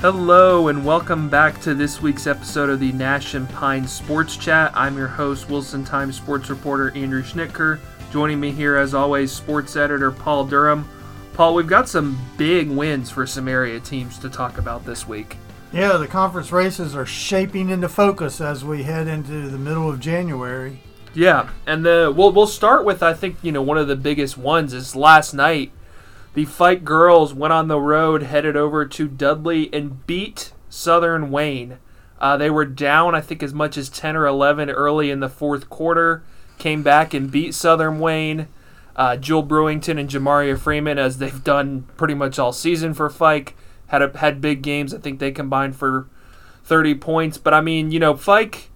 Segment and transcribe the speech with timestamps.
[0.00, 4.72] Hello, and welcome back to this week's episode of the Nash and Pine Sports Chat.
[4.74, 7.78] I'm your host, Wilson Times sports reporter Andrew Schnitker.
[8.10, 10.88] Joining me here, as always, sports editor Paul Durham.
[11.34, 15.36] Paul, we've got some big wins for some area teams to talk about this week.
[15.70, 20.00] Yeah, the conference races are shaping into focus as we head into the middle of
[20.00, 20.80] January.
[21.12, 24.38] Yeah, and the we'll we'll start with I think you know one of the biggest
[24.38, 25.72] ones is last night
[26.34, 31.78] the Fike girls went on the road, headed over to Dudley, and beat Southern Wayne.
[32.20, 35.28] Uh, they were down, I think, as much as 10 or 11 early in the
[35.28, 36.22] fourth quarter.
[36.58, 38.46] Came back and beat Southern Wayne.
[38.94, 43.56] Uh, Jewel Brewington and Jamaria Freeman, as they've done pretty much all season for Fike,
[43.86, 44.92] had a, had big games.
[44.92, 46.08] I think they combined for
[46.64, 47.38] 30 points.
[47.38, 48.70] But I mean, you know, Fike,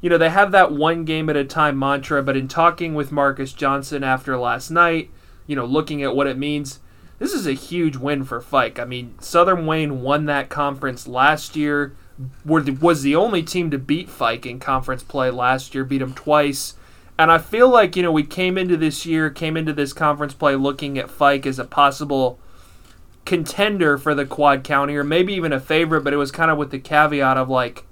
[0.00, 2.22] you know, they have that one game at a time mantra.
[2.22, 5.10] But in talking with Marcus Johnson after last night,
[5.46, 6.80] you know, looking at what it means,
[7.18, 8.78] this is a huge win for Fike.
[8.78, 11.96] I mean, Southern Wayne won that conference last year.
[12.44, 15.84] Was the only team to beat Fike in conference play last year.
[15.84, 16.74] Beat them twice.
[17.18, 20.34] And I feel like you know we came into this year, came into this conference
[20.34, 22.38] play looking at Fike as a possible
[23.24, 26.02] contender for the Quad County, or maybe even a favorite.
[26.02, 27.84] But it was kind of with the caveat of like,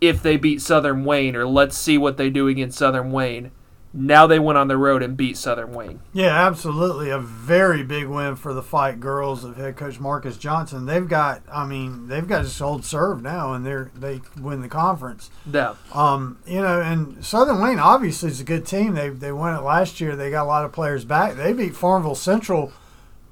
[0.00, 3.50] if they beat Southern Wayne, or let's see what they do against Southern Wayne.
[3.96, 6.00] Now they went on the road and beat Southern Wayne.
[6.12, 7.10] Yeah, absolutely.
[7.10, 10.84] A very big win for the Fike girls of head coach Marcus Johnson.
[10.84, 14.68] They've got, I mean, they've got just hold serve now, and they're they win the
[14.68, 15.30] conference.
[15.50, 15.76] Yeah.
[15.92, 18.94] Um, you know, and Southern Wayne obviously is a good team.
[18.94, 20.16] They they won it last year.
[20.16, 21.36] They got a lot of players back.
[21.36, 22.72] They beat Farmville Central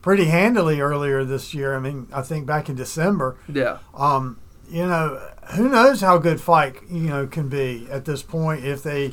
[0.01, 1.75] pretty handily earlier this year.
[1.75, 3.37] I mean, I think back in December.
[3.53, 3.79] Yeah.
[3.95, 4.39] Um,
[4.71, 5.21] you know,
[5.55, 9.13] who knows how good Fike you know can be at this point if they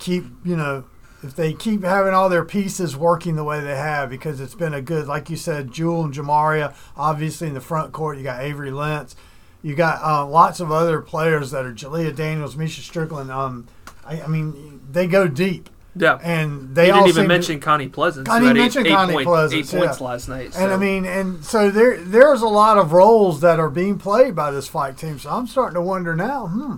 [0.00, 0.84] keep you know
[1.22, 4.72] if they keep having all their pieces working the way they have because it's been
[4.74, 8.40] a good like you said Jewel and Jamaria obviously in the front court you got
[8.42, 9.14] Avery Lentz.
[9.62, 13.66] You got uh, lots of other players that are Jalea Daniels Misha Strickland um
[14.04, 15.68] I, I mean they go deep.
[15.96, 16.18] Yeah.
[16.22, 19.12] And they you didn't even mention to, Connie Pleasant who had mentioned eight, eight Connie
[19.12, 20.06] point- Pleasance, eight points yeah.
[20.06, 23.68] last night and I mean and so there there's a lot of roles that are
[23.68, 26.76] being played by this Fike team so I'm starting to wonder now hmm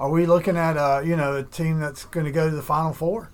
[0.00, 2.62] are we looking at a you know a team that's going to go to the
[2.62, 3.30] final four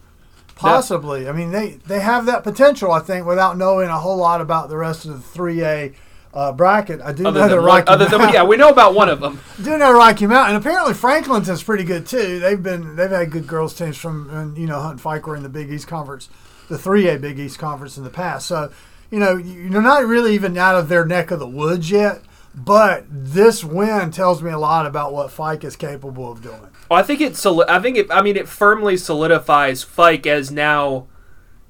[0.56, 1.28] Possibly.
[1.28, 4.70] I mean, they, they have that potential, I think, without knowing a whole lot about
[4.70, 5.94] the rest of the 3A
[6.32, 7.02] uh, bracket.
[7.02, 9.40] I do other know one, Rocky other than yeah, we know about one of them.
[9.62, 10.56] do know Rocky Mountain.
[10.56, 12.40] And apparently Franklin's is pretty good too.
[12.40, 15.36] They've been they've had good girls teams from and, you know Hunt and Fike were
[15.36, 16.28] in the Big East Conference,
[16.68, 18.46] the 3A Big East Conference in the past.
[18.46, 18.70] So
[19.10, 22.20] you know you're not really even out of their neck of the woods yet.
[22.56, 26.68] But this win tells me a lot about what Fike is capable of doing.
[26.90, 27.36] Well, I think it.
[27.36, 28.06] soli- I think it.
[28.10, 31.06] I mean, it firmly solidifies Fike as now.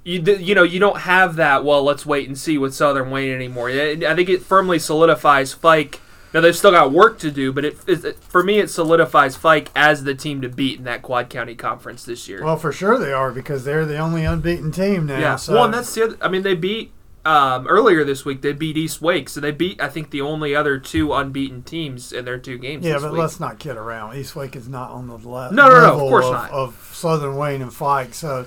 [0.05, 1.65] You, you know you don't have that.
[1.65, 3.69] Well, let's wait and see with Southern Wayne anymore.
[3.69, 6.01] I I think it firmly solidifies Fike.
[6.33, 9.71] Now they've still got work to do, but it, it for me it solidifies Fike
[9.75, 12.45] as the team to beat in that Quad County Conference this year.
[12.45, 15.19] Well, for sure they are because they're the only unbeaten team now.
[15.19, 15.35] yeah.
[15.35, 15.55] So.
[15.55, 16.05] Well, and that's the.
[16.05, 16.93] Other, I mean, they beat
[17.27, 18.41] um, earlier this week.
[18.41, 22.13] They beat East Wake, so they beat I think the only other two unbeaten teams
[22.13, 22.85] in their two games.
[22.85, 23.21] Yeah, but week.
[23.21, 24.17] let's not kid around.
[24.17, 26.51] East Wake is not on the le- No, no, no, of course of, not.
[26.53, 28.15] of Southern Wayne and Fike.
[28.15, 28.47] So,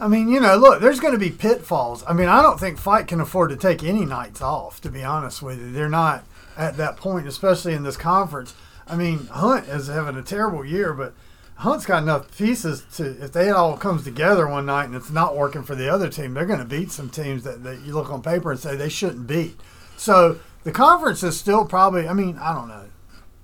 [0.00, 2.02] I mean, you know, look, there's going to be pitfalls.
[2.08, 4.80] I mean, I don't think Fike can afford to take any nights off.
[4.80, 6.24] To be honest with you, they're not
[6.56, 8.54] at that point, especially in this conference.
[8.86, 11.14] I mean, Hunt is having a terrible year, but
[11.56, 15.36] Hunt's got enough pieces to if they all comes together one night and it's not
[15.36, 18.10] working for the other team, they're going to beat some teams that, that you look
[18.10, 19.58] on paper and say they shouldn't beat.
[19.96, 22.08] So the conference is still probably.
[22.08, 22.86] I mean, I don't know.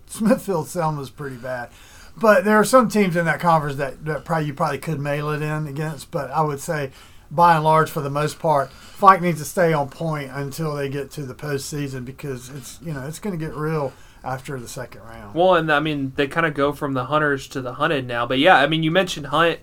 [0.06, 1.70] Smithfield Selma's pretty bad.
[2.16, 5.30] But there are some teams in that conference that, that probably you probably could mail
[5.30, 6.10] it in against.
[6.10, 6.90] But I would say,
[7.30, 10.88] by and large, for the most part, Fike needs to stay on point until they
[10.88, 13.92] get to the postseason because it's you know it's going to get real
[14.22, 15.34] after the second round.
[15.34, 18.26] Well, and I mean, they kind of go from the hunters to the hunted now.
[18.26, 19.60] But yeah, I mean, you mentioned Hunt.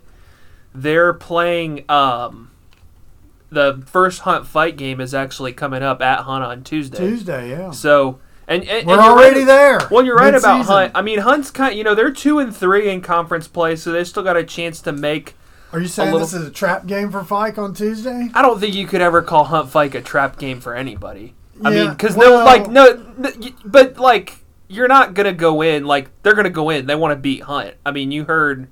[0.73, 1.89] They're playing.
[1.89, 2.51] Um,
[3.49, 6.97] the first Hunt Fike game is actually coming up at Hunt on Tuesday.
[6.97, 9.79] Tuesday, yeah, So, and, and we're and already right- there.
[9.89, 10.65] Well, you're right about.
[10.65, 10.91] Hunt.
[10.95, 11.77] I mean, Hunt's kind.
[11.77, 14.81] You know, they're two and three in conference play, so they still got a chance
[14.81, 15.35] to make.
[15.73, 18.29] Are you saying little- this is a trap game for Fike on Tuesday?
[18.33, 21.33] I don't think you could ever call Hunt Fike a trap game for anybody.
[21.63, 23.03] I mean, because well- like no,
[23.65, 24.37] but like
[24.67, 26.85] you're not gonna go in like they're gonna go in.
[26.85, 27.75] They want to beat Hunt.
[27.85, 28.67] I mean, you heard.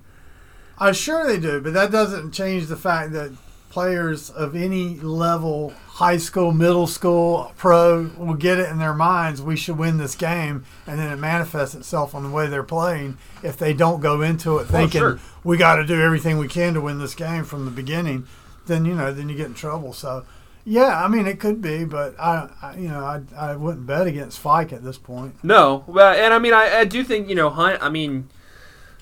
[0.78, 3.32] I'm sure they do, but that doesn't change the fact that
[3.76, 9.42] players of any level, high school, middle school, pro, will get it in their minds
[9.42, 13.18] we should win this game, and then it manifests itself on the way they're playing.
[13.44, 15.20] If they don't go into it thinking sure.
[15.44, 18.26] we got to do everything we can to win this game from the beginning,
[18.66, 19.92] then you know then you get in trouble.
[19.92, 20.26] So,
[20.68, 24.08] Yeah, I mean it could be, but I, I you know, I, I wouldn't bet
[24.08, 25.44] against Fike at this point.
[25.44, 27.82] No, well, and I mean, I, I do think you know Hunt.
[27.84, 28.30] I mean,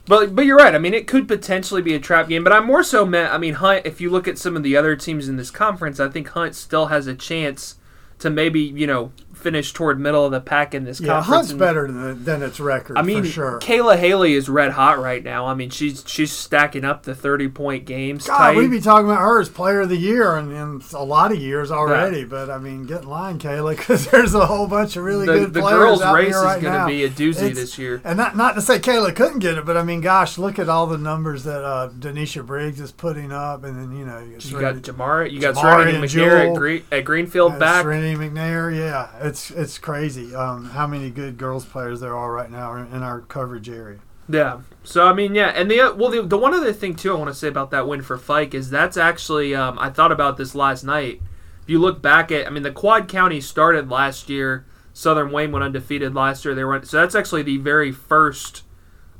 [0.05, 0.75] but but you're right.
[0.75, 2.43] I mean, it could potentially be a trap game.
[2.43, 3.33] But I'm more so meant.
[3.33, 3.85] I mean, Hunt.
[3.85, 6.53] If you look at some of the other teams in this conference, I think Hunt
[6.53, 7.75] still has a chance
[8.19, 9.13] to maybe you know
[9.43, 11.35] finish toward middle of the pack in this Yeah, conference.
[11.35, 13.59] Hunt's and- better than, than its record I mean, sure.
[13.59, 15.45] Kayla Haley is red hot right now.
[15.45, 18.25] I mean, she's she's stacking up the 30 point games.
[18.27, 18.55] God, tight.
[18.57, 21.37] we'd be talking about her as player of the year in, in a lot of
[21.39, 22.23] years already.
[22.23, 25.33] But I mean, get in line, Kayla, because there's a whole bunch of really the,
[25.33, 27.55] good the players girls' out race here is right going to be a doozy It's-
[27.55, 28.01] this year.
[28.03, 30.69] And not not to say Kayla couldn't get it, but I mean, gosh, look at
[30.69, 34.37] all the numbers that uh, Denisha Briggs is putting up, and then you know you,
[34.39, 36.55] You got Jamara, you got Jamari Serenity and McNair at.
[36.55, 37.83] Green, at Greenfield back.
[37.83, 38.75] Serenity McNair.
[38.75, 43.01] Yeah, it's it's crazy um, how many good girls players there are right now in
[43.01, 43.99] our coverage area.
[44.29, 44.61] Yeah.
[44.83, 47.17] So I mean, yeah, and the uh, well, the, the one other thing too I
[47.17, 50.37] want to say about that win for Fike is that's actually um, I thought about
[50.37, 51.19] this last night.
[51.63, 54.65] If you look back at, I mean, the Quad County started last year.
[54.91, 56.53] Southern Wayne went undefeated last year.
[56.53, 58.63] They were so that's actually the very first.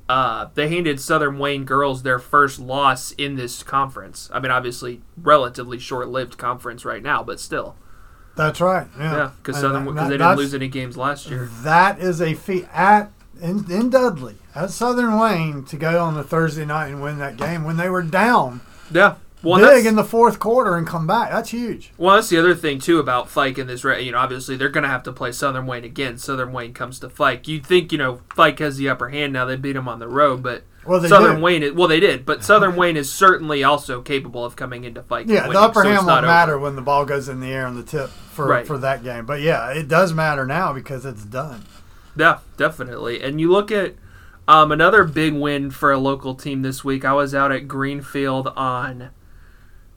[0.07, 4.29] Uh, they handed Southern Wayne girls their first loss in this conference.
[4.31, 7.77] I mean, obviously, relatively short-lived conference right now, but still,
[8.35, 8.87] That's right.
[8.97, 11.49] Yeah, yeah, because And Southern because they didn't lose any games last year.
[11.61, 16.23] That is a feat at in, in Dudley at Southern Wayne to go on the
[16.23, 20.03] Thursday night and win that game when they were down Yeah, well, big in the
[20.03, 21.31] fourth quarter and come back.
[21.31, 21.91] That's huge.
[21.97, 23.83] Well, that's the other thing too about Fike in this.
[23.83, 26.17] You know, obviously they're going to have to play Southern Wayne again.
[26.17, 27.47] Southern Wayne comes to Fike.
[27.47, 29.45] You'd think you know Fike has the upper hand now.
[29.45, 31.43] They beat them on the road, but Well, they Southern did.
[31.43, 31.63] Wayne.
[31.63, 35.27] Is, well, they did, but Southern Wayne is certainly also capable of coming into Fike.
[35.27, 36.27] Yeah, the upper so hand won't over.
[36.27, 38.65] matter when the ball goes in the air on the tip for Right.
[38.65, 39.25] for that game.
[39.25, 41.63] But yeah, it does matter now because it's done.
[42.15, 43.21] Yeah, definitely.
[43.23, 43.95] And you look at
[44.47, 47.03] um, another big win for a local team this week.
[47.03, 49.09] I was out at Greenfield on,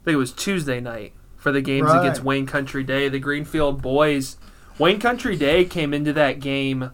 [0.07, 2.01] think it was Tuesday night for the games Right.
[2.01, 3.09] against Wayne Country Day.
[3.09, 4.37] The Greenfield boys,
[4.79, 6.91] Wayne Country Day came into that game,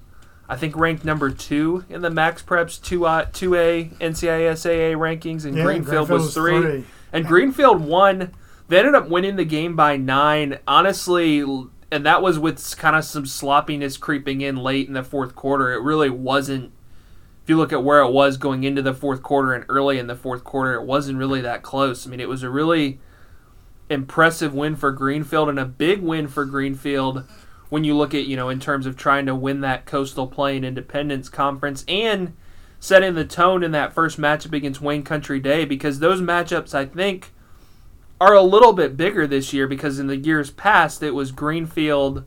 [0.49, 5.45] I think ranked number two in the Max Preps two uh, two A NCISAA rankings,
[5.45, 6.85] and Yeah, Greenfield, Greenfield was three.
[7.13, 8.33] And Greenfield won.
[8.69, 10.59] They ended up winning the game by nine.
[10.67, 15.35] Honestly, and that was with kind of some sloppiness creeping in late in the fourth
[15.35, 15.71] quarter.
[15.73, 16.73] It really wasn't.
[17.43, 20.07] If you look at where it was going into the fourth quarter and early in
[20.07, 22.07] the fourth quarter, it wasn't really that close.
[22.07, 23.01] I mean, it was a really
[23.91, 27.25] impressive win for Greenfield and a big win for Greenfield
[27.69, 30.63] when you look at, you know, in terms of trying to win that Coastal Plain
[30.63, 32.35] Independence Conference and
[32.79, 36.85] setting the tone in that first matchup against Wayne Country Day because those matchups, I
[36.85, 37.33] think,
[38.21, 42.25] are a little bit bigger this year because in the years past it was Greenfield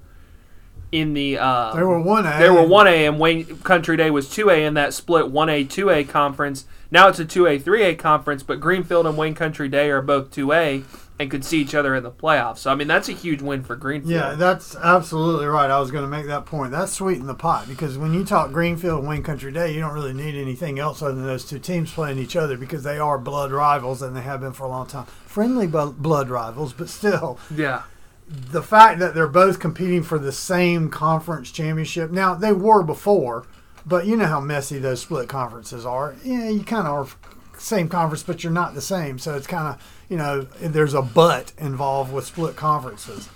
[0.91, 2.39] in the uh, They were one A.
[2.39, 5.49] they were one A and Wayne Country Day was two A in that split one
[5.49, 6.65] A two A conference.
[6.92, 10.01] Now it's a two A three A conference, but Greenfield and Wayne Country Day are
[10.01, 10.83] both two A
[11.18, 12.57] and could see each other in the playoffs.
[12.59, 14.11] So I mean that's a huge win for Greenfield.
[14.13, 15.71] Yeah, that's absolutely right.
[15.71, 16.71] I was going to make that point.
[16.71, 19.94] That's sweeting the pot because when you talk Greenfield and Wayne Country Day, you don't
[19.94, 23.18] really need anything else other than those two teams playing each other because they are
[23.18, 25.06] blood rivals and they have been for a long time.
[25.25, 27.83] Friendly blood rivals, but still, yeah,
[28.27, 32.11] the fact that they're both competing for the same conference championship.
[32.11, 33.45] Now they were before,
[33.85, 36.15] but you know how messy those split conferences are.
[36.23, 39.19] Yeah, you kind of are same conference, but you're not the same.
[39.19, 43.29] So it's kind of you know there's a but involved with split conferences.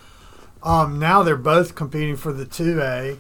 [0.63, 3.17] Um, now they're both competing for the two A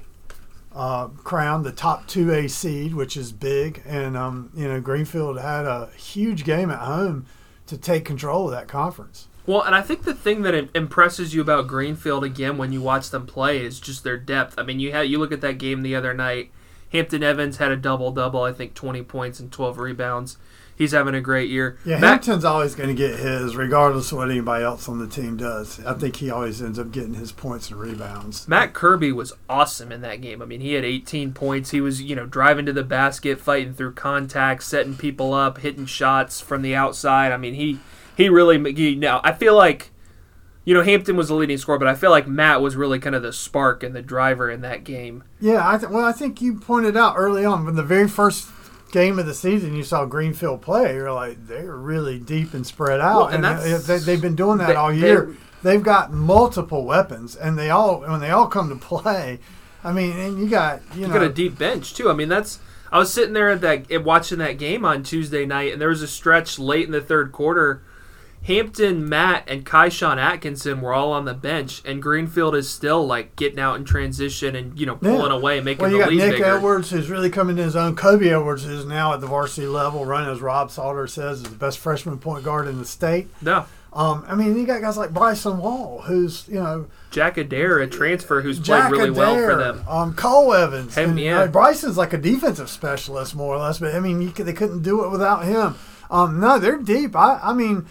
[0.73, 3.81] uh, crown, the top two A seed, which is big.
[3.85, 7.25] And um, you know Greenfield had a huge game at home
[7.67, 9.27] to take control of that conference.
[9.49, 13.09] Well, and I think the thing that impresses you about Greenfield again when you watch
[13.09, 14.53] them play is just their depth.
[14.59, 16.51] I mean, you had you look at that game the other night.
[16.91, 20.37] Hampton Evans had a double double, I think twenty points and twelve rebounds.
[20.75, 21.79] He's having a great year.
[21.83, 25.35] Yeah, Hampton's always going to get his, regardless of what anybody else on the team
[25.35, 25.83] does.
[25.83, 28.47] I think he always ends up getting his points and rebounds.
[28.47, 30.43] Matt Kirby was awesome in that game.
[30.43, 31.71] I mean, he had 18 points.
[31.71, 35.87] He was, you know, driving to the basket, fighting through contact, setting people up, hitting
[35.87, 37.31] shots from the outside.
[37.31, 37.79] I mean, he
[38.19, 39.91] he really he, now I feel like
[40.65, 43.15] you know, Hampton was the leading scorer, but I feel like Matt was really kind
[43.15, 45.23] of the spark and the driver in that game.
[45.39, 48.47] Yeah, I th- well, I think you pointed out early on when the very first
[48.91, 50.93] game of the season you saw Greenfield play.
[50.93, 54.21] You're like they're really deep and spread out, Well, and and, uh, that's- they, they've
[54.21, 55.35] been doing that they- all year.
[55.63, 59.39] They've got multiple weapons, and they all when they all come to play.
[59.83, 62.09] I mean, and you got you, You know got a deep bench too.
[62.09, 62.59] I mean, that's
[62.91, 66.01] I was sitting there at that watching that game on Tuesday night, and there was
[66.01, 67.81] a stretch late in the third quarter.
[68.43, 73.35] Hampton, Matt, and Kaishawn Atkinson were all on the bench, and Greenfield is still like
[73.35, 75.09] getting out in transition and you know Yeah.
[75.17, 76.45] pulling away, making Well, you the got lead Nick bigger.
[76.45, 77.95] Edwards, who's really coming to his own.
[77.95, 81.55] Kobe Edwards, who's now at the varsity level, running as Rob Salter says, is the
[81.55, 83.27] best freshman point guard in the state.
[83.41, 87.79] No, Um, I mean, you got guys like Bryson Wall, who's you know Jack Adair,
[87.79, 89.85] a transfer who's Jack played really well for Adair, them.
[89.87, 90.95] Um, Cole Evans.
[90.95, 91.39] Him, and, yeah.
[91.41, 93.79] uh, Bryson's like a defensive specialist, more or less.
[93.79, 95.75] But I mean, you could, they couldn't do it without him.
[96.11, 97.15] Um, no, they're deep.
[97.15, 97.85] I, I mean,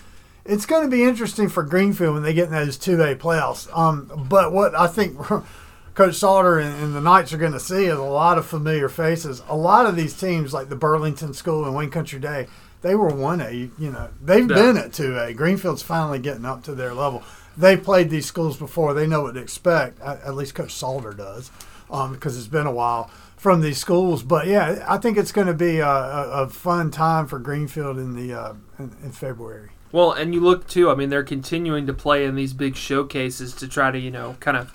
[0.49, 3.69] it's going to be interesting for Greenfield when they get in those two A playoffs.
[3.77, 5.17] Um, but what I think
[5.95, 8.89] Coach Salter and, and the Knights are going to see is a lot of familiar
[8.89, 9.43] faces.
[9.49, 12.47] A lot of these teams, like the Burlington School and Wayne Country Day,
[12.83, 13.51] they were one A.
[13.51, 14.55] You, you know, they've Yeah.
[14.57, 15.33] been at two A.
[15.35, 17.23] Greenfield's finally getting up to their level.
[17.57, 18.95] They played these schools before.
[18.95, 20.01] They know what to expect.
[20.01, 21.51] At, at least Coach Salter does,
[21.91, 24.23] um, because it's been a while from these schools.
[24.23, 27.99] But yeah, I think it's going to be a, a, a fun time for Greenfield
[27.99, 29.71] in the uh, in, in February.
[29.91, 30.91] Well, and you look too.
[30.91, 34.37] I mean, they're continuing to play in these big showcases to try to, you know,
[34.41, 34.75] kind of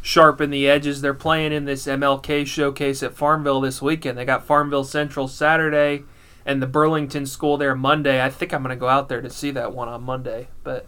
[0.00, 1.00] sharpen the edges.
[1.00, 4.16] They're playing in this MLK showcase at Farmville this weekend.
[4.16, 6.04] They got Farmville Central Saturday
[6.46, 8.22] and the Burlington School there Monday.
[8.22, 10.48] I think I'm going to go out there to see that one on Monday.
[10.62, 10.86] But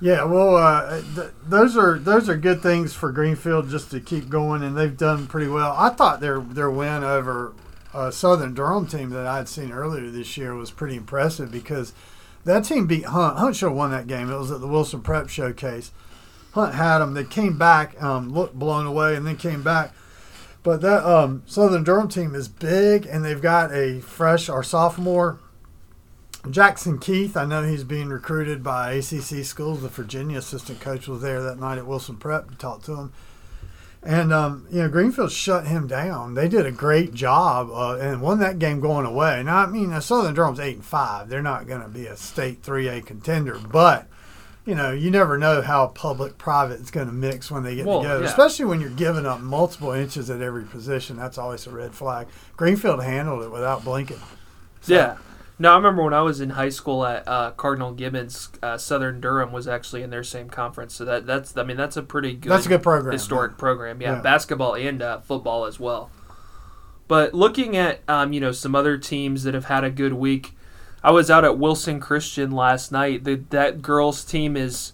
[0.00, 4.28] Yeah, well, uh, th- those are those are good things for Greenfield just to keep
[4.28, 5.74] going, and they've done pretty well.
[5.76, 7.52] I thought their their win over
[7.94, 11.92] a Southern Durham team that I had seen earlier this year was pretty impressive because
[12.48, 13.38] that team beat Hunt.
[13.38, 14.30] Hunt should have won that game.
[14.30, 15.92] It was at the Wilson Prep Showcase.
[16.52, 17.14] Hunt had them.
[17.14, 19.94] They came back, um, looked blown away, and then came back.
[20.62, 25.38] But that um, Southern Durham team is big, and they've got a fresh or sophomore
[26.50, 29.82] Jackson Keith, I know he's being recruited by ACC schools.
[29.82, 33.12] The Virginia assistant coach was there that night at Wilson Prep to talk to him.
[34.08, 36.32] And, um, you know, Greenfield shut him down.
[36.32, 39.42] They did a great job uh, and won that game going away.
[39.42, 41.28] Now, I mean, Southern Durham's 8 and 5.
[41.28, 44.06] They're not going to be a state 3A contender, but,
[44.64, 47.84] you know, you never know how public private is going to mix when they get
[47.84, 48.28] Well, together, yeah.
[48.30, 51.18] especially when you're giving up multiple inches at every position.
[51.18, 52.28] That's always a red flag.
[52.56, 54.20] Greenfield handled it without blinking.
[54.80, 55.16] So- yeah.
[55.60, 59.20] No, I remember when I was in high school at uh, Cardinal Gibbons, uh, Southern
[59.20, 60.94] Durham was actually in their same conference.
[60.94, 63.12] So that that's I mean that's a pretty good That's a good program.
[63.12, 64.00] historic program.
[64.00, 64.20] Yeah, Yeah.
[64.22, 66.10] basketball and uh, football as well.
[67.08, 70.54] But looking at um, you know some other teams that have had a good week,
[71.02, 73.24] I was out at Wilson Christian last night.
[73.24, 74.92] The, that girls team is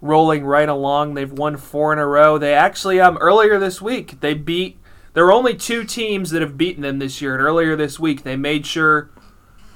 [0.00, 1.14] rolling right along.
[1.14, 2.38] They've won four in a row.
[2.38, 4.78] They actually um earlier this week they beat.
[5.14, 8.22] There are only two teams that have beaten them this year, and earlier this week
[8.22, 9.10] they made sure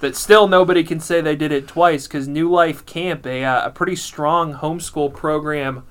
[0.00, 3.66] that still nobody can say they did it twice because New Life Camp, a, uh,
[3.66, 5.84] a pretty strong homeschool program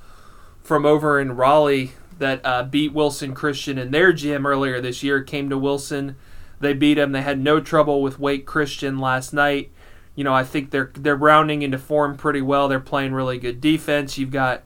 [0.62, 5.24] from over in Raleigh that uh, beat Wilson Christian in their gym earlier this year,
[5.24, 6.16] came to Wilson.
[6.60, 7.12] They beat them.
[7.12, 9.72] They had no trouble with Wake Christian last night.
[10.16, 12.68] You know, I think they're they're rounding into form pretty well.
[12.68, 14.18] They're playing really good defense.
[14.18, 14.64] You've got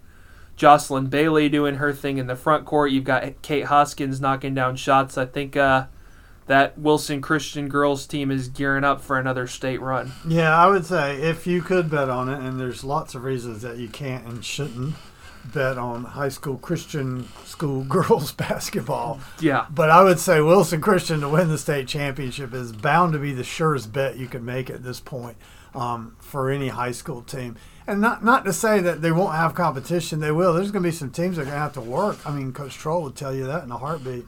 [0.55, 2.91] Jocelyn Bailey doing her thing in the front court.
[2.91, 5.15] You've got Kate Hoskins knocking down shots.
[5.15, 5.85] I think uh,
[6.47, 10.11] that Wilson Christian girls team is gearing up for another state run.
[10.27, 13.61] Yeah, I would say if you could bet on it, and there's lots of reasons
[13.61, 14.95] that you can't and shouldn't
[15.45, 19.19] bet on high school Christian school girls basketball.
[19.39, 19.65] Yeah.
[19.69, 23.33] But I would say Wilson Christian to win the state championship is bound to be
[23.33, 25.37] the surest bet you can make at this point
[25.75, 27.57] um, for any high school team.
[27.85, 30.53] And not not to say that they won't have competition, they will.
[30.53, 32.25] There's going to be some teams that are going to have to work.
[32.25, 34.25] I mean, Coach Troll would tell you that in a heartbeat.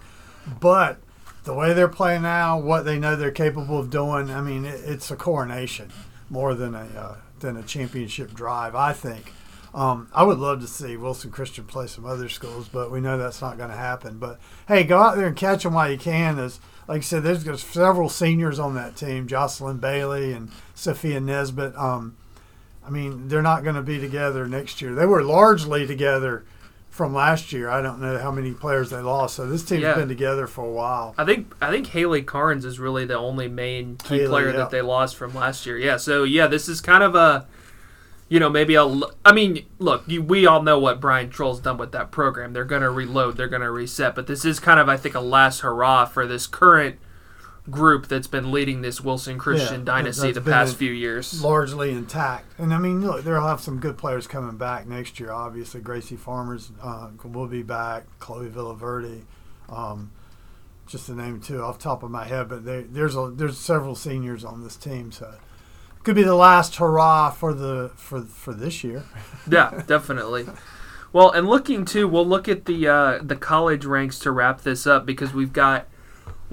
[0.60, 1.00] But
[1.46, 4.82] the way they're playing now, what they know they're capable of doing, I mean, it,
[4.86, 5.92] it's a coronation
[6.30, 8.76] more than a uh, than a championship drive.
[8.76, 9.32] I think.
[9.74, 13.18] Um, I would love to see Wilson Christian play some other schools, but we know
[13.18, 14.20] that's not going to happen.
[14.20, 16.38] But hey, go out there and catch them while you can.
[16.38, 21.20] There's, like I said, there's, there's several seniors on that team: Jocelyn Bailey and Sophia
[21.20, 21.76] Nesbitt.
[21.76, 22.16] Um,
[22.88, 24.96] I mean, they're not going to be together next year.
[24.96, 26.46] They were largely together
[26.96, 27.70] from last year.
[27.70, 29.36] I don't know how many players they lost.
[29.36, 29.96] So this team's Yeah.
[29.96, 31.14] been together for a while.
[31.18, 34.58] I think I think Haley Carnes is really the only main key Haley, player yeah.
[34.58, 35.78] that they lost from last year.
[35.78, 37.48] Yeah, so yeah, this is kind of a,
[38.30, 38.86] you know, maybe a.
[39.26, 42.54] I mean, look, you, we all know what Brian Troll's done with that program.
[42.54, 45.16] They're going to reload, they're going to reset, but this is kind of, I think,
[45.16, 46.96] a last hurrah for this current
[47.70, 51.42] group that's been leading this Wilson Christian that- dynasty the past few years.
[51.44, 52.46] largely intact.
[52.60, 55.32] And I mean, look, they'll have some good players coming back next year.
[55.32, 58.04] Obviously, Gracie Farmers uh, will be back.
[58.20, 59.24] Chloe Villaverde,
[59.70, 60.12] um,
[60.88, 62.50] just to name two off the top of my head.
[62.50, 65.34] But they, there's a there's several seniors on this team, so
[65.98, 69.04] it could be the last hurrah for the for for this year.
[69.50, 70.48] Yeah, definitely.
[71.14, 74.86] Well, and looking too, we'll look at the uh, the college ranks to wrap this
[74.86, 75.88] up because we've got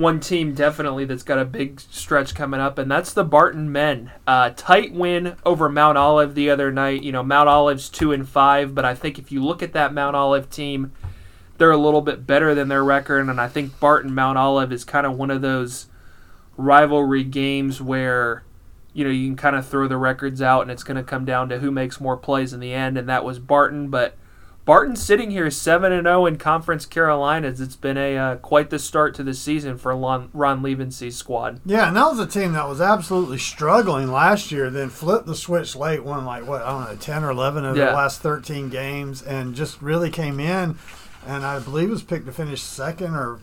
[0.02, 4.10] one team definitely that's got a big stretch coming up, and that's the Barton men.
[4.26, 7.02] Uh, tight win over Mount Olive the other night.
[7.02, 9.94] You know, Mount Olive's two and five, but I think if you look at that
[9.94, 10.92] Mount Olive team,
[11.56, 14.84] they're a little bit better than their record, and I think Barton Mount Olive is
[14.84, 15.86] kind of one of those
[16.56, 18.44] rivalry games where
[18.94, 21.24] you know, you can kind of throw the records out, and it's going to come
[21.24, 23.88] down to who makes more plays in the end, and that was Barton.
[23.88, 24.16] But
[24.64, 27.60] Barton sitting here seven and zero in Conference Carolinas.
[27.60, 31.60] It's been a uh, quite the start to the season for Ron, Ron Lievense's squad.
[31.66, 34.70] Yeah, and that was a team that was absolutely struggling last year.
[34.70, 37.76] Then flipped the switch late, won like what I don't know, ten or eleven of
[37.76, 37.86] Yeah.
[37.86, 40.78] the last thirteen games, and just really came in.
[41.26, 43.40] And I believe was picked to finish second or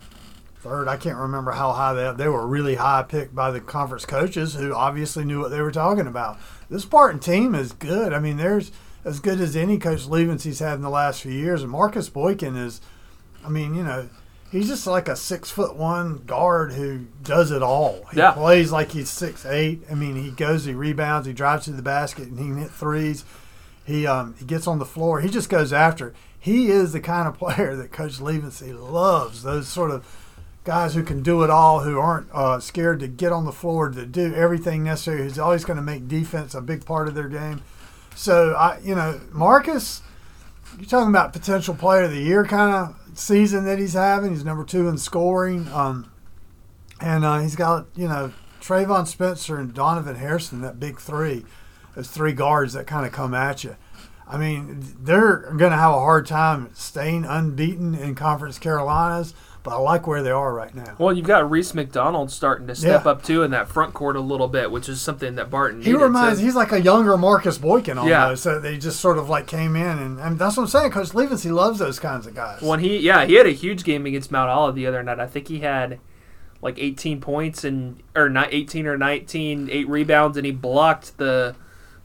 [0.61, 0.88] third.
[0.88, 4.53] I can't remember how high they they were really high picked by the conference coaches
[4.55, 6.38] who obviously knew what they were talking about.
[6.69, 8.13] This Spartan team is good.
[8.13, 8.71] I mean, there's
[9.05, 11.61] as good as any coach Lievense's had in the last few years.
[11.61, 12.81] And Marcus Boykin is,
[13.45, 14.09] I mean, you know,
[14.51, 18.05] he's just like a six foot one guard who does it all.
[18.11, 18.31] He Yeah.
[18.31, 19.83] plays like he's six eight.
[19.89, 22.71] I mean, he goes, he rebounds, he drives to the basket, and he can hit
[22.71, 23.23] threes.
[23.85, 25.21] He um, he gets on the floor.
[25.21, 26.13] He just goes after.
[26.39, 29.43] He is the kind of player that Coach Levency loves.
[29.43, 30.05] Those sort of
[30.65, 33.89] guys who can do it all, who aren't uh, scared to get on the floor
[33.89, 35.19] to do everything necessary.
[35.23, 37.61] Who's always going to make defense a big part of their game.
[38.19, 40.01] So I, you know, Marcus,
[40.77, 44.31] you're talking about potential player of the year kind of season that he's having.
[44.31, 46.11] He's number two in scoring, um,
[46.99, 51.45] and uh, he's got you know Trayvon Spencer and Donovan Harrison, that big three,
[51.95, 53.77] those three guards that kind of come at you.
[54.27, 59.33] I mean, they're going to have a hard time staying unbeaten in Conference Carolinas,
[59.69, 60.95] but I like where they are right now.
[60.97, 63.11] Well, you've got Reese McDonald starting to step Yeah.
[63.11, 65.93] up too in that front court a little bit, which is something that Barton He
[65.93, 68.10] reminds to- he's like a younger Marcus Boykin almost.
[68.10, 68.34] Yeah.
[68.36, 70.91] So they just sort of like came in and, and that's what I'm saying.
[70.91, 72.62] Coach Lievense loves those kinds of guys.
[72.62, 75.19] When he, yeah, he had a huge game against Mount Olive the other night.
[75.19, 75.99] I think he had
[76.62, 81.55] like 18 points and or not 18 or 19, eight rebounds, and he blocked the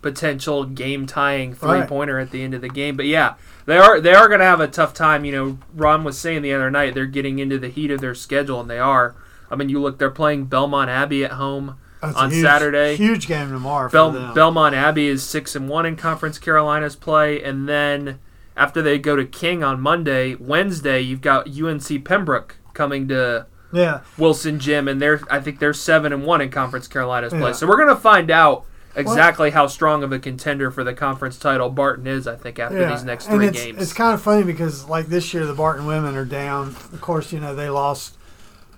[0.04, 2.94] potential game tying three pointer at the end of the game.
[2.96, 3.34] But yeah,
[3.66, 5.24] they are they are going to have a tough time.
[5.24, 8.14] You know, Ron was saying the other night they're getting into the heat of their
[8.14, 9.16] schedule, and they are.
[9.50, 12.96] I mean, you look, they're playing Belmont Abbey at home That's on huge- Saturday.
[12.96, 14.34] Huge game tomorrow for Bel- them.
[14.34, 18.18] Belmont Abbey is six and one in Conference Carolinas play, and then
[18.56, 24.00] after they go to King on Monday, Wednesday you've got UNC Pembroke coming to yeah.
[24.18, 27.40] Wilson Gym, and they're I think they're seven and one in Conference Carolinas play.
[27.40, 27.52] Yeah.
[27.52, 31.70] So we're gonna find out exactly how strong of a contender for the conference title
[31.70, 32.26] Barton is.
[32.26, 35.32] I think after these next three it's, games, It's kind of funny because like this
[35.34, 36.68] year the Barton women are down.
[36.68, 38.16] Of course, you know they lost.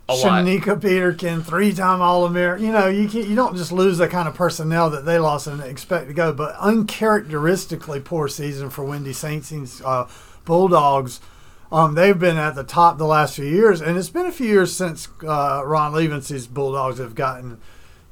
[0.09, 2.64] Shanika Peterkin, three-time All-American.
[2.64, 5.48] You know you can't, you don't just lose the kind of personnel that they lost
[5.48, 10.09] and expect to go, but uncharacteristically poor season for Wendy Saints' uh,
[10.44, 11.20] Bulldogs.
[11.72, 14.46] Um, they've been at the top the last few years, and it's been a few
[14.46, 17.61] years since uh, Ron Lievense's Bulldogs have gotten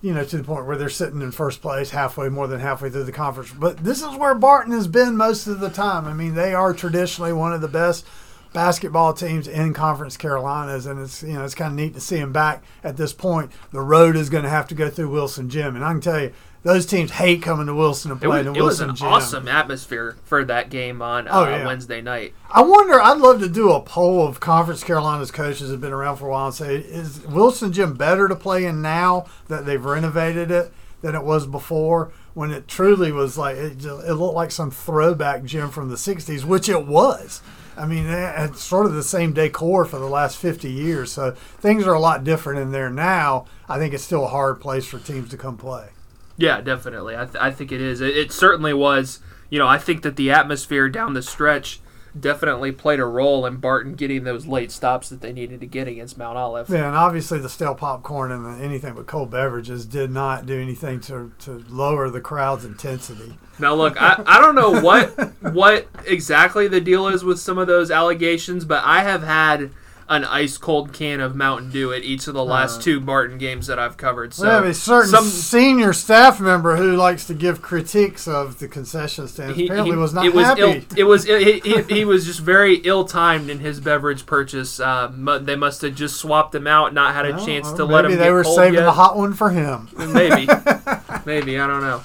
[0.05, 2.91] you know, to the point where they're sitting in first place halfway, more than halfway
[2.91, 3.51] through the conference.
[3.51, 6.05] But this is where Barton has been most of the time.
[6.05, 8.05] I mean, they are traditionally one of the best
[8.53, 12.17] basketball teams in Conference Carolinas, and it's you know it's kind of neat to see
[12.17, 13.51] them back at this point.
[13.73, 16.21] The road is going to have to go through Wilson Gym, and I can tell
[16.21, 16.35] you
[16.65, 19.07] those teams hate coming to Wilson and it was, it to was an Gym.
[19.09, 21.65] awesome atmosphere for that game on uh, Oh, yeah.
[21.67, 22.35] Wednesday night.
[22.51, 23.01] I wonder.
[23.01, 26.31] I'd love to do a poll of Conference Carolina's coaches have been around for a
[26.31, 30.73] while and say, is Wilson Gym better to play in now that they've renovated it
[31.03, 32.11] than it was before?
[32.35, 36.45] When it truly was like it, it looked like some throwback gym from the '60s,
[36.45, 37.41] which it was.
[37.77, 41.87] I mean, it's sort of the same decor for the last 50 years, so things
[41.87, 43.47] are a lot different in there now.
[43.69, 45.91] I think it's still a hard place for teams to come play.
[46.37, 47.17] Yeah, definitely.
[47.17, 48.01] I, th- I think it is.
[48.01, 49.21] It, it certainly was.
[49.51, 51.81] You know, I think that the atmosphere down the stretch
[52.19, 55.89] definitely played a role in Barton getting those late stops that they needed to get
[55.89, 56.69] against Mount Olive.
[56.69, 60.61] Yeah, and obviously the stale popcorn and the, anything but cold beverages did not do
[60.61, 63.37] anything to, to lower the crowd's intensity.
[63.59, 65.11] Now, look, I, I don't know what
[65.53, 69.71] what exactly the deal is with some of those allegations, but I have had
[70.09, 73.67] an ice cold can of Mountain Dew at each of the last two Barton games
[73.69, 74.35] that I've covered.
[74.35, 78.59] So we have a certain some senior staff member who likes to give critiques of
[78.59, 79.57] the concession stands.
[79.57, 80.61] he, Apparently, he- was not it was happy.
[80.61, 80.83] ill.
[80.97, 84.79] It was he, he, he was just very ill timed in his beverage purchase.
[84.79, 87.85] Uh, mu- they must have just swapped him out, not had a Well, chance to
[87.85, 88.11] let him.
[88.13, 88.85] maybe they were saving yet.
[88.85, 89.89] the hot one for him.
[89.97, 90.47] Maybe,
[91.25, 92.03] maybe I don't know.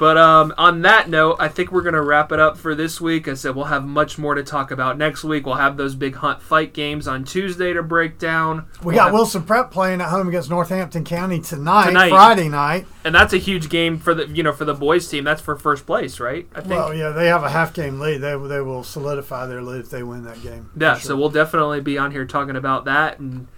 [0.00, 3.28] But um, on that note, I think we're gonna wrap it up for this week.
[3.28, 5.44] I said we'll have much more to talk about next week.
[5.44, 8.64] We'll have those big Hunt Fike games on Tuesday to break down.
[8.82, 12.08] We We'll got have- Wilson Prep playing at home against Northampton County tonight, Tonight.
[12.08, 12.86] Friday night.
[13.04, 15.24] and that's a huge game for the you know for the boys team.
[15.24, 16.48] That's for first place, right?
[16.54, 16.70] I think.
[16.70, 18.22] Well, yeah, they have a half game lead.
[18.22, 20.70] They, they will solidify their lead if they win that game.
[20.80, 23.48] Yeah, for so we'll definitely be on here talking about that and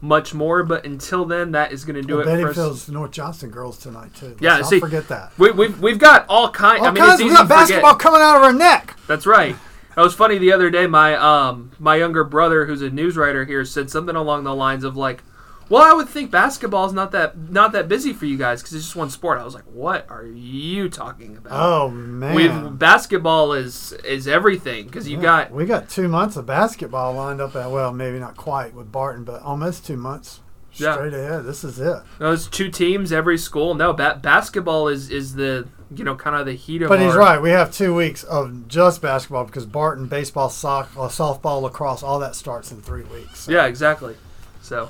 [0.00, 0.62] much more.
[0.62, 2.54] But until then, that is going to do Well, it Betty for us.
[2.56, 4.36] Phil's North Johnston girls tonight too.
[4.40, 5.32] Yeah, Let's not see- forget that.
[5.38, 6.80] We, we've, we've got all kinds.
[6.80, 7.20] All I mean, kinds.
[7.20, 7.58] it's We got to forget.
[7.68, 8.96] basketball coming out of our neck.
[9.06, 9.56] That's right.
[9.96, 10.86] It was funny the other day.
[10.86, 14.84] My um my younger brother, who's a news writer here, said something along the lines
[14.84, 15.22] of like,
[15.70, 18.74] Well, I would think basketball is not that not that busy for you guys because
[18.74, 19.38] it's just one sport.
[19.38, 21.52] I was like, what are you talking about?
[21.52, 26.36] Oh man, We've basketball is is everything because you Yeah, got we got two months
[26.36, 27.54] of basketball lined up.
[27.56, 30.40] At, well, maybe not quite with Barton, but almost two months
[30.74, 30.94] Yeah.
[30.94, 31.44] straight ahead.
[31.44, 32.02] This is it.
[32.18, 33.74] those two teams every school.
[33.74, 36.88] No, ba- basketball is is the you know kind of the heat of.
[36.88, 37.40] But he's our- right.
[37.40, 42.18] We have two weeks of just basketball because Barton baseball, soccer, uh, softball, lacrosse, all
[42.18, 43.40] that starts in three weeks.
[43.40, 44.16] So, Yeah, exactly.
[44.62, 44.88] So,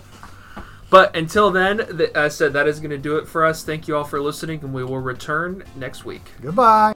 [0.91, 3.65] but until then, th- I said that is going to do it for us.
[3.65, 6.23] Thank you all for listening, and we will return next week.
[6.43, 6.95] Goodbye.